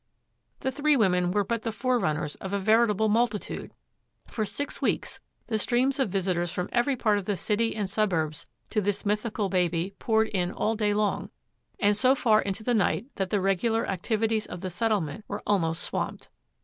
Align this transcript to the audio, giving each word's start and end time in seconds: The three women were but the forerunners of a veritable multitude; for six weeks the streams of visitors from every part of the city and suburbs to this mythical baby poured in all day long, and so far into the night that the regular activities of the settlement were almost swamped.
The 0.61 0.71
three 0.71 0.97
women 0.97 1.29
were 1.29 1.43
but 1.43 1.61
the 1.61 1.71
forerunners 1.71 2.33
of 2.37 2.53
a 2.53 2.59
veritable 2.59 3.07
multitude; 3.07 3.71
for 4.25 4.45
six 4.45 4.81
weeks 4.81 5.19
the 5.45 5.59
streams 5.59 5.99
of 5.99 6.09
visitors 6.09 6.51
from 6.51 6.69
every 6.71 6.95
part 6.95 7.19
of 7.19 7.25
the 7.25 7.37
city 7.37 7.75
and 7.75 7.87
suburbs 7.87 8.47
to 8.71 8.81
this 8.81 9.05
mythical 9.05 9.47
baby 9.47 9.93
poured 9.99 10.29
in 10.29 10.51
all 10.51 10.73
day 10.75 10.95
long, 10.95 11.29
and 11.79 11.95
so 11.95 12.15
far 12.15 12.41
into 12.41 12.63
the 12.63 12.73
night 12.73 13.05
that 13.17 13.29
the 13.29 13.39
regular 13.39 13.87
activities 13.87 14.47
of 14.47 14.61
the 14.61 14.71
settlement 14.71 15.23
were 15.27 15.43
almost 15.45 15.83
swamped. 15.83 16.29